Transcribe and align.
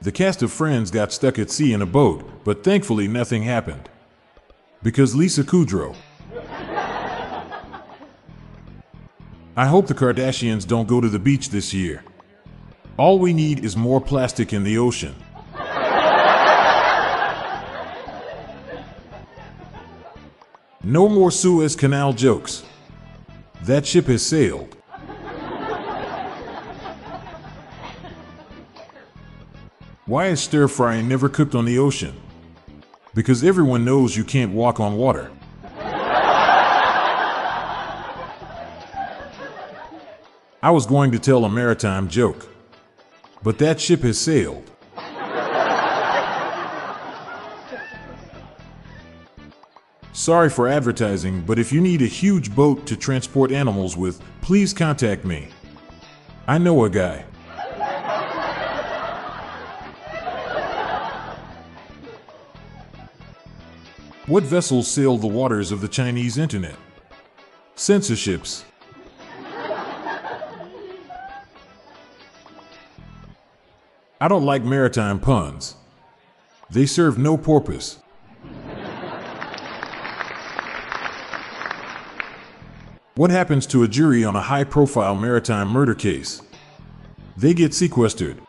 The 0.00 0.12
cast 0.12 0.42
of 0.42 0.52
Friends 0.52 0.92
got 0.92 1.12
stuck 1.12 1.40
at 1.40 1.50
sea 1.50 1.72
in 1.72 1.82
a 1.82 1.86
boat, 1.86 2.44
but 2.44 2.62
thankfully 2.62 3.08
nothing 3.08 3.42
happened. 3.42 3.88
Because 4.80 5.16
Lisa 5.16 5.42
Kudrow. 5.42 5.96
I 9.56 9.66
hope 9.66 9.88
the 9.88 9.94
Kardashians 9.94 10.64
don't 10.64 10.86
go 10.86 11.00
to 11.00 11.08
the 11.08 11.18
beach 11.18 11.50
this 11.50 11.74
year. 11.74 12.04
All 12.96 13.18
we 13.18 13.32
need 13.32 13.64
is 13.64 13.76
more 13.76 14.00
plastic 14.00 14.52
in 14.52 14.62
the 14.62 14.78
ocean. 14.78 15.16
No 20.84 21.08
more 21.08 21.32
Suez 21.32 21.74
Canal 21.74 22.12
jokes. 22.12 22.62
That 23.62 23.84
ship 23.84 24.06
has 24.06 24.24
sailed. 24.24 24.77
Why 30.08 30.28
is 30.28 30.40
stir 30.40 30.68
frying 30.68 31.06
never 31.06 31.28
cooked 31.28 31.54
on 31.54 31.66
the 31.66 31.78
ocean? 31.78 32.14
Because 33.14 33.44
everyone 33.44 33.84
knows 33.84 34.16
you 34.16 34.24
can't 34.24 34.54
walk 34.54 34.80
on 34.80 34.96
water. 34.96 35.30
I 40.62 40.70
was 40.70 40.86
going 40.86 41.10
to 41.12 41.18
tell 41.18 41.44
a 41.44 41.50
maritime 41.50 42.08
joke, 42.08 42.48
but 43.42 43.58
that 43.58 43.78
ship 43.78 44.00
has 44.00 44.18
sailed. 44.18 44.70
Sorry 50.14 50.48
for 50.48 50.68
advertising, 50.68 51.42
but 51.42 51.58
if 51.58 51.70
you 51.70 51.82
need 51.82 52.00
a 52.00 52.06
huge 52.06 52.56
boat 52.56 52.86
to 52.86 52.96
transport 52.96 53.52
animals 53.52 53.94
with, 53.94 54.22
please 54.40 54.72
contact 54.72 55.26
me. 55.26 55.48
I 56.46 56.56
know 56.56 56.84
a 56.84 56.88
guy. 56.88 57.26
What 64.28 64.42
vessels 64.42 64.86
sail 64.86 65.16
the 65.16 65.26
waters 65.26 65.72
of 65.72 65.80
the 65.80 65.88
Chinese 65.88 66.36
internet? 66.36 66.76
Censorships. 67.76 68.66
I 74.20 74.28
don't 74.28 74.44
like 74.44 74.62
maritime 74.62 75.18
puns. 75.18 75.76
They 76.68 76.84
serve 76.84 77.16
no 77.16 77.38
purpose. 77.38 78.00
What 83.14 83.30
happens 83.30 83.66
to 83.68 83.82
a 83.82 83.88
jury 83.88 84.24
on 84.26 84.36
a 84.36 84.42
high 84.42 84.64
profile 84.64 85.14
maritime 85.14 85.68
murder 85.68 85.94
case? 85.94 86.42
They 87.38 87.54
get 87.54 87.72
sequestered. 87.72 88.42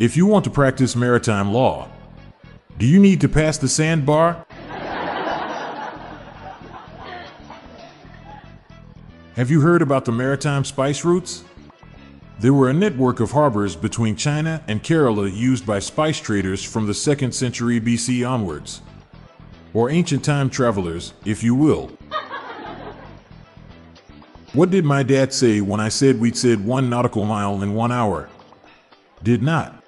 If 0.00 0.16
you 0.16 0.26
want 0.26 0.44
to 0.44 0.50
practice 0.50 0.96
maritime 0.96 1.52
law, 1.52 1.88
do 2.78 2.86
you 2.86 2.98
need 2.98 3.20
to 3.20 3.28
pass 3.28 3.58
the 3.58 3.68
sandbar? 3.68 4.44
Have 9.36 9.52
you 9.52 9.60
heard 9.60 9.82
about 9.82 10.04
the 10.04 10.10
maritime 10.10 10.64
spice 10.64 11.04
routes? 11.04 11.44
There 12.40 12.52
were 12.52 12.70
a 12.70 12.72
network 12.72 13.20
of 13.20 13.30
harbors 13.30 13.76
between 13.76 14.16
China 14.16 14.64
and 14.66 14.82
Kerala 14.82 15.32
used 15.32 15.64
by 15.64 15.78
spice 15.78 16.18
traders 16.18 16.64
from 16.64 16.86
the 16.86 16.92
2nd 16.92 17.32
century 17.32 17.80
BC 17.80 18.28
onwards. 18.28 18.82
Or 19.74 19.90
ancient 19.90 20.24
time 20.24 20.50
travelers, 20.50 21.14
if 21.24 21.44
you 21.44 21.54
will. 21.54 21.92
What 24.54 24.70
did 24.70 24.84
my 24.84 25.04
dad 25.04 25.32
say 25.32 25.60
when 25.60 25.78
I 25.78 25.88
said 25.88 26.18
we'd 26.18 26.36
said 26.36 26.64
one 26.64 26.90
nautical 26.90 27.24
mile 27.24 27.62
in 27.62 27.74
one 27.74 27.92
hour? 27.92 28.28
Did 29.22 29.40
not. 29.40 29.83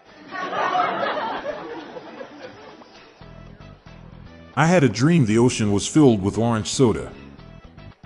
I 4.58 4.64
had 4.64 4.82
a 4.82 4.88
dream 4.88 5.26
the 5.26 5.36
ocean 5.36 5.70
was 5.70 5.86
filled 5.86 6.22
with 6.22 6.38
orange 6.38 6.68
soda. 6.68 7.12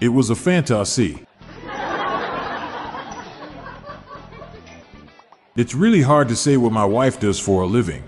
It 0.00 0.08
was 0.08 0.30
a 0.30 0.34
fantasy. 0.34 1.24
It's 5.54 5.76
really 5.76 6.02
hard 6.02 6.28
to 6.28 6.34
say 6.34 6.56
what 6.56 6.72
my 6.72 6.84
wife 6.84 7.20
does 7.20 7.38
for 7.38 7.62
a 7.62 7.66
living. 7.66 8.02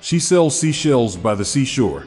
She 0.00 0.20
sells 0.20 0.56
seashells 0.56 1.16
by 1.16 1.34
the 1.34 1.44
seashore. 1.44 2.06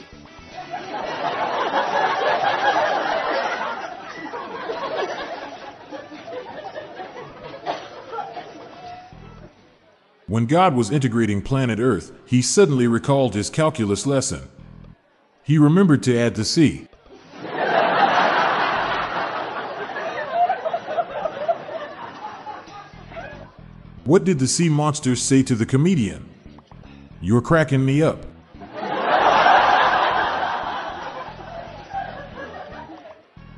When 10.27 10.45
God 10.45 10.73
was 10.73 10.89
integrating 10.89 11.41
planet 11.41 11.79
Earth, 11.79 12.13
he 12.25 12.41
suddenly 12.41 12.87
recalled 12.87 13.35
his 13.35 13.49
calculus 13.49 14.05
lesson. 14.05 14.47
He 15.43 15.57
remembered 15.57 16.03
to 16.03 16.17
add 16.17 16.35
the 16.35 16.45
sea. 16.45 16.87
What 24.05 24.23
did 24.23 24.39
the 24.39 24.47
sea 24.47 24.69
monsters 24.69 25.21
say 25.21 25.43
to 25.43 25.55
the 25.55 25.65
comedian? 25.65 26.29
You're 27.21 27.41
cracking 27.41 27.85
me 27.85 28.01
up. 28.01 28.25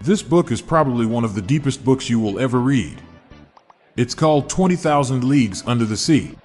This 0.01 0.21
book 0.21 0.51
is 0.51 0.61
probably 0.61 1.07
one 1.07 1.23
of 1.23 1.33
the 1.33 1.41
deepest 1.41 1.83
books 1.83 2.09
you 2.11 2.19
will 2.19 2.39
ever 2.39 2.59
read. 2.59 3.01
It's 3.97 4.13
called 4.13 4.49
20,000 4.49 5.23
Leagues 5.23 5.63
Under 5.65 5.85
the 5.85 5.97
Sea. 5.97 6.35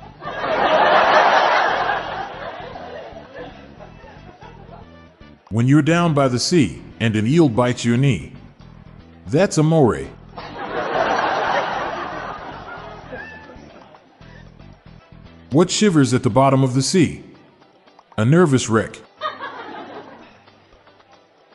When 5.52 5.66
you're 5.66 5.82
down 5.82 6.14
by 6.14 6.28
the 6.28 6.38
sea 6.38 6.80
and 7.00 7.16
an 7.16 7.26
eel 7.26 7.48
bites 7.48 7.84
your 7.84 7.96
knee, 7.96 8.34
that's 9.26 9.58
a 9.58 9.62
amore. 9.62 10.06
What 15.50 15.68
shivers 15.68 16.14
at 16.14 16.22
the 16.22 16.30
bottom 16.30 16.62
of 16.62 16.74
the 16.74 16.82
sea? 16.82 17.24
A 18.16 18.24
nervous 18.24 18.68
wreck. 18.68 18.96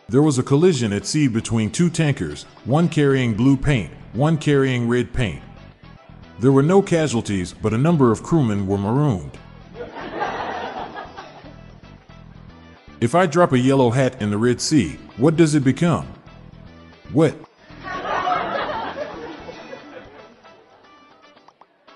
There 0.10 0.22
was 0.22 0.38
a 0.38 0.44
collision 0.44 0.92
at 0.92 1.06
sea 1.06 1.30
between 1.30 1.72
two 1.72 1.90
tankers, 1.90 2.44
one 2.66 2.90
carrying 2.90 3.34
blue 3.34 3.56
paint, 3.56 3.94
one 4.12 4.38
carrying 4.38 4.90
red 4.90 5.14
paint. 5.14 5.42
There 6.40 6.52
were 6.52 6.64
no 6.64 6.82
casualties, 6.82 7.54
but 7.54 7.74
a 7.74 7.78
number 7.78 8.12
of 8.12 8.24
crewmen 8.24 8.68
were 8.68 8.78
marooned. 8.78 9.38
If 13.06 13.14
I 13.14 13.28
drop 13.28 13.52
a 13.52 13.60
yellow 13.60 13.92
hat 13.92 14.20
in 14.20 14.32
the 14.32 14.38
Red 14.40 14.60
Sea, 14.60 14.98
what 15.18 15.36
does 15.36 15.54
it 15.54 15.64
become? 15.64 16.08
Wet. 17.14 17.36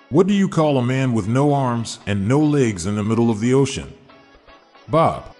What 0.09 0.27
do 0.27 0.35
you 0.35 0.47
call 0.47 0.77
a 0.77 0.85
man 0.85 1.13
with 1.13 1.27
no 1.27 1.51
arms 1.51 1.97
and 2.05 2.27
no 2.27 2.39
legs 2.39 2.85
in 2.85 2.95
the 2.95 3.03
middle 3.03 3.31
of 3.31 3.39
the 3.39 3.55
ocean? 3.55 3.91
Bob. 4.87 5.35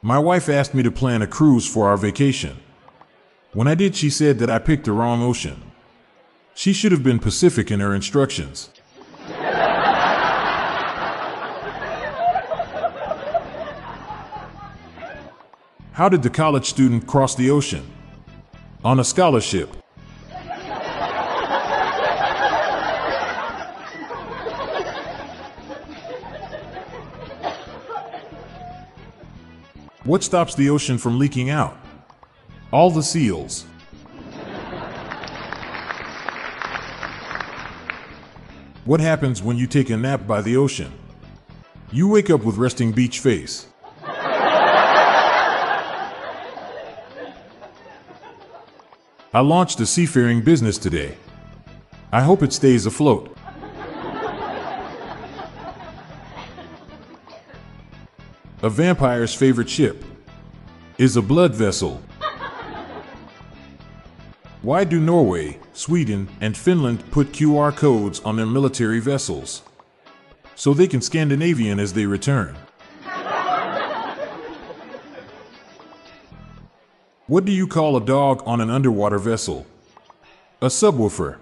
My 0.00 0.18
wife 0.18 0.48
asked 0.48 0.72
me 0.72 0.82
to 0.82 0.90
plan 0.90 1.20
a 1.20 1.26
cruise 1.26 1.70
for 1.70 1.88
our 1.88 1.98
vacation. 1.98 2.56
When 3.52 3.68
I 3.68 3.74
did, 3.74 3.94
she 3.94 4.08
said 4.08 4.38
that 4.38 4.48
I 4.48 4.58
picked 4.60 4.86
the 4.86 4.92
wrong 4.92 5.22
ocean. 5.22 5.60
She 6.54 6.72
should 6.72 6.92
have 6.92 7.02
been 7.02 7.18
Pacific 7.18 7.70
in 7.70 7.80
her 7.80 7.94
instructions. 7.94 8.70
How 15.94 16.08
did 16.08 16.24
the 16.24 16.30
college 16.30 16.66
student 16.66 17.06
cross 17.06 17.36
the 17.36 17.52
ocean? 17.52 17.88
On 18.84 18.98
a 18.98 19.04
scholarship. 19.04 19.72
What 30.02 30.24
stops 30.24 30.56
the 30.56 30.68
ocean 30.68 30.98
from 30.98 31.20
leaking 31.20 31.50
out? 31.50 31.76
All 32.72 32.90
the 32.90 33.04
seals. 33.04 33.64
What 38.84 38.98
happens 38.98 39.44
when 39.44 39.56
you 39.56 39.68
take 39.68 39.90
a 39.90 39.96
nap 39.96 40.26
by 40.26 40.42
the 40.42 40.56
ocean? 40.56 40.90
You 41.92 42.08
wake 42.08 42.30
up 42.30 42.42
with 42.42 42.56
resting 42.56 42.90
beach 42.90 43.20
face. 43.20 43.68
I 49.34 49.40
launched 49.40 49.80
a 49.80 49.86
seafaring 49.86 50.42
business 50.42 50.78
today. 50.78 51.16
I 52.12 52.22
hope 52.22 52.44
it 52.44 52.52
stays 52.52 52.86
afloat. 52.86 53.36
A 58.62 58.70
vampire's 58.70 59.34
favorite 59.34 59.68
ship 59.68 60.04
is 60.98 61.16
a 61.16 61.20
blood 61.20 61.52
vessel. 61.52 62.00
Why 64.62 64.84
do 64.84 65.00
Norway, 65.00 65.58
Sweden, 65.72 66.28
and 66.40 66.56
Finland 66.56 67.02
put 67.10 67.32
QR 67.32 67.74
codes 67.76 68.20
on 68.20 68.36
their 68.36 68.46
military 68.46 69.00
vessels? 69.00 69.62
So 70.54 70.72
they 70.72 70.86
can 70.86 71.00
Scandinavian 71.00 71.80
as 71.80 71.92
they 71.92 72.06
return. 72.06 72.56
What 77.26 77.46
do 77.46 77.52
you 77.52 77.66
call 77.66 77.96
a 77.96 78.04
dog 78.04 78.42
on 78.44 78.60
an 78.60 78.68
underwater 78.68 79.18
vessel? 79.18 79.66
A 80.60 80.66
subwoofer. 80.66 81.38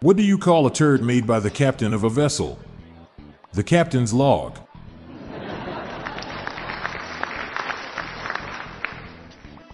What 0.00 0.16
do 0.16 0.22
you 0.22 0.38
call 0.38 0.68
a 0.68 0.72
turd 0.72 1.02
made 1.02 1.26
by 1.26 1.40
the 1.40 1.50
captain 1.50 1.92
of 1.92 2.04
a 2.04 2.08
vessel? 2.08 2.60
The 3.54 3.64
captain's 3.64 4.12
log. 4.14 4.56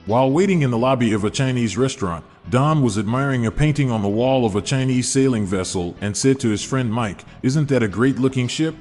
While 0.07 0.31
waiting 0.31 0.63
in 0.63 0.71
the 0.71 0.79
lobby 0.79 1.13
of 1.13 1.23
a 1.23 1.31
Chinese 1.31 1.77
restaurant, 1.77 2.25
Don 2.49 2.81
was 2.81 2.97
admiring 2.97 3.45
a 3.45 3.51
painting 3.51 3.91
on 3.91 4.01
the 4.01 4.09
wall 4.09 4.47
of 4.47 4.57
a 4.57 4.63
Chinese 4.63 5.07
sailing 5.07 5.45
vessel 5.45 5.95
and 6.01 6.17
said 6.17 6.41
to 6.41 6.49
his 6.49 6.65
friend 6.65 6.91
Mike, 6.91 7.27
Isn't 7.43 7.69
that 7.69 7.83
a 7.83 7.89
great 7.89 8.19
looking 8.19 8.49
ship? 8.49 8.75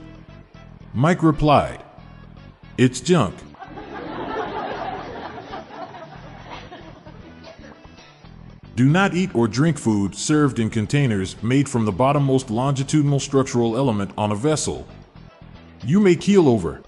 Mike 0.93 1.23
replied, 1.23 1.81
It's 2.77 2.99
junk. 2.99 3.33
Do 8.75 8.89
not 8.89 9.13
eat 9.13 9.33
or 9.33 9.47
drink 9.47 9.77
food 9.77 10.15
served 10.15 10.59
in 10.59 10.69
containers 10.69 11.41
made 11.41 11.69
from 11.69 11.85
the 11.85 11.93
bottommost 11.93 12.49
longitudinal 12.49 13.19
structural 13.19 13.77
element 13.77 14.11
on 14.17 14.31
a 14.31 14.35
vessel. 14.35 14.85
You 15.85 15.99
may 15.99 16.15
keel 16.15 16.49
over. 16.49 16.81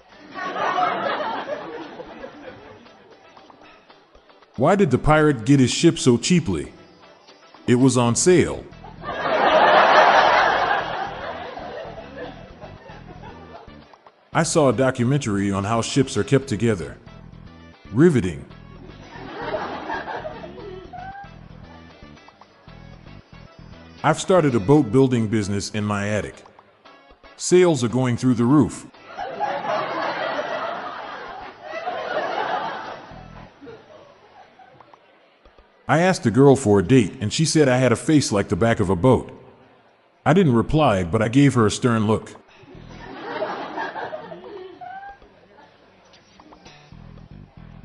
Why 4.56 4.76
did 4.76 4.90
the 4.90 4.98
pirate 4.98 5.46
get 5.46 5.60
his 5.60 5.72
ship 5.72 5.98
so 5.98 6.18
cheaply? 6.18 6.72
It 7.66 7.76
was 7.76 7.96
on 7.96 8.16
sale. 8.16 8.64
I 14.36 14.42
saw 14.42 14.68
a 14.68 14.72
documentary 14.72 15.52
on 15.52 15.62
how 15.62 15.80
ships 15.80 16.16
are 16.16 16.24
kept 16.24 16.48
together. 16.48 16.98
Riveting. 17.92 18.44
I've 24.02 24.18
started 24.18 24.56
a 24.56 24.60
boat 24.60 24.90
building 24.90 25.28
business 25.28 25.70
in 25.70 25.84
my 25.84 26.08
attic. 26.08 26.34
Sales 27.36 27.84
are 27.84 27.88
going 27.88 28.16
through 28.16 28.34
the 28.34 28.44
roof. 28.44 28.86
I 35.86 36.00
asked 36.00 36.26
a 36.26 36.32
girl 36.32 36.56
for 36.56 36.80
a 36.80 36.82
date, 36.82 37.18
and 37.20 37.32
she 37.32 37.44
said 37.44 37.68
I 37.68 37.76
had 37.76 37.92
a 37.92 37.96
face 37.96 38.32
like 38.32 38.48
the 38.48 38.56
back 38.56 38.80
of 38.80 38.90
a 38.90 38.96
boat. 38.96 39.30
I 40.26 40.32
didn't 40.32 40.54
reply, 40.54 41.04
but 41.04 41.22
I 41.22 41.28
gave 41.28 41.54
her 41.54 41.66
a 41.66 41.70
stern 41.70 42.08
look. 42.08 42.34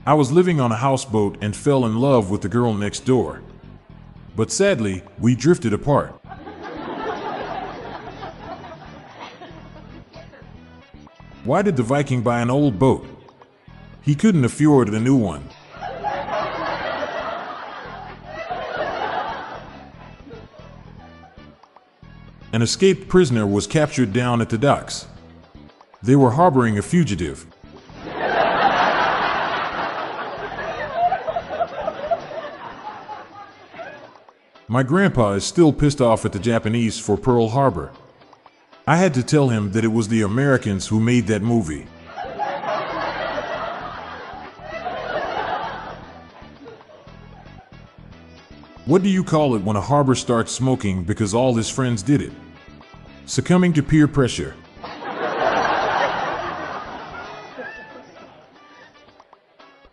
I 0.09 0.13
was 0.13 0.31
living 0.31 0.59
on 0.59 0.71
a 0.71 0.75
houseboat 0.75 1.37
and 1.39 1.55
fell 1.55 1.85
in 1.85 1.97
love 1.99 2.31
with 2.31 2.41
the 2.41 2.49
girl 2.49 2.73
next 2.73 3.01
door. 3.01 3.43
But 4.35 4.51
sadly, 4.51 5.03
we 5.19 5.35
drifted 5.35 5.71
apart. 5.71 6.19
Why 11.43 11.61
did 11.61 11.77
the 11.77 11.83
Viking 11.83 12.23
buy 12.23 12.41
an 12.41 12.49
old 12.49 12.79
boat? 12.79 13.05
He 14.01 14.15
couldn't 14.15 14.43
afford 14.43 14.89
a 14.89 14.99
new 14.99 15.15
one. 15.15 15.47
An 22.51 22.63
escaped 22.63 23.07
prisoner 23.07 23.45
was 23.45 23.67
captured 23.67 24.11
down 24.11 24.41
at 24.41 24.49
the 24.49 24.57
docks. 24.57 25.05
They 26.01 26.15
were 26.15 26.31
harboring 26.31 26.79
a 26.79 26.81
fugitive. 26.81 27.45
My 34.71 34.83
grandpa 34.83 35.31
is 35.31 35.43
still 35.43 35.73
pissed 35.73 35.99
off 35.99 36.25
at 36.25 36.31
the 36.31 36.37
Japanese 36.37 36.99
for 36.99 37.17
Pearl 37.17 37.49
Harbor. 37.49 37.91
I 38.85 38.97
had 38.97 39.15
to 39.15 39.23
tell 39.23 39.49
him 39.49 39.71
that 39.71 39.83
it 39.83 39.87
was 39.87 40.07
the 40.07 40.21
Americans 40.21 40.85
who 40.85 40.99
made 40.99 41.25
that 41.25 41.41
movie. 41.41 41.87
What 48.85 49.01
do 49.01 49.09
you 49.09 49.23
call 49.23 49.55
it 49.55 49.63
when 49.63 49.75
a 49.75 49.81
harbor 49.81 50.13
starts 50.13 50.51
smoking 50.51 51.03
because 51.03 51.33
all 51.33 51.55
his 51.55 51.71
friends 51.71 52.03
did 52.03 52.21
it? 52.21 52.31
Succumbing 53.25 53.73
to 53.73 53.81
peer 53.81 54.07
pressure. 54.07 54.53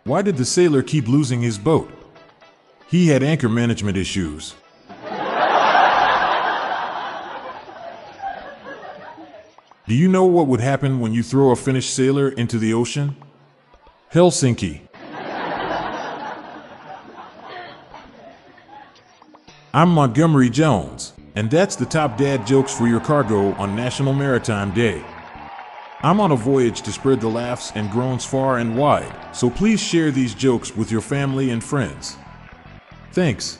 Why 0.03 0.21
did 0.21 0.37
the 0.37 0.45
sailor 0.45 0.83
keep 0.83 1.07
losing 1.07 1.41
his 1.41 1.57
boat? 1.57 1.91
He 2.87 3.07
had 3.07 3.23
anchor 3.23 3.49
management 3.49 3.97
issues. 3.97 4.53
Do 9.87 9.95
you 9.95 10.09
know 10.09 10.25
what 10.25 10.47
would 10.47 10.59
happen 10.59 10.99
when 10.99 11.13
you 11.13 11.23
throw 11.23 11.51
a 11.51 11.55
Finnish 11.55 11.89
sailor 11.89 12.27
into 12.27 12.59
the 12.59 12.73
ocean? 12.73 13.15
Helsinki. 14.11 14.81
I'm 19.73 19.87
Montgomery 19.87 20.49
Jones, 20.49 21.13
and 21.35 21.49
that's 21.49 21.77
the 21.77 21.85
top 21.85 22.17
dad 22.17 22.45
jokes 22.45 22.77
for 22.77 22.85
your 22.85 22.99
cargo 22.99 23.53
on 23.53 23.77
National 23.77 24.11
Maritime 24.11 24.73
Day. 24.73 25.05
I'm 26.01 26.19
on 26.19 26.33
a 26.33 26.35
voyage 26.35 26.81
to 26.81 26.91
spread 26.91 27.21
the 27.21 27.29
laughs 27.29 27.71
and 27.73 27.89
groans 27.89 28.25
far 28.25 28.57
and 28.57 28.77
wide, 28.77 29.33
so 29.33 29.49
please 29.49 29.81
share 29.81 30.11
these 30.11 30.35
jokes 30.35 30.75
with 30.75 30.91
your 30.91 30.99
family 30.99 31.49
and 31.51 31.63
friends. 31.63 32.17
Thanks. 33.13 33.59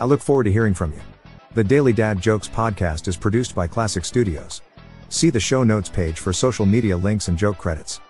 I 0.00 0.04
look 0.04 0.20
forward 0.20 0.44
to 0.44 0.52
hearing 0.52 0.74
from 0.74 0.92
you. 0.92 1.00
The 1.54 1.64
Daily 1.64 1.92
Dad 1.92 2.20
Jokes 2.20 2.48
podcast 2.48 3.08
is 3.08 3.16
produced 3.16 3.54
by 3.54 3.66
Classic 3.66 4.04
Studios. 4.04 4.62
See 5.08 5.30
the 5.30 5.40
show 5.40 5.64
notes 5.64 5.88
page 5.88 6.18
for 6.18 6.32
social 6.32 6.66
media 6.66 6.96
links 6.96 7.28
and 7.28 7.38
joke 7.38 7.58
credits. 7.58 8.00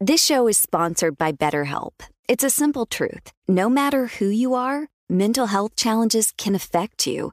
This 0.00 0.20
show 0.20 0.48
is 0.48 0.58
sponsored 0.58 1.16
by 1.16 1.30
BetterHelp. 1.30 1.92
It's 2.28 2.42
a 2.42 2.50
simple 2.50 2.86
truth. 2.86 3.30
No 3.46 3.68
matter 3.68 4.08
who 4.08 4.26
you 4.26 4.52
are, 4.54 4.88
mental 5.08 5.46
health 5.46 5.76
challenges 5.76 6.32
can 6.36 6.56
affect 6.56 7.06
you, 7.06 7.32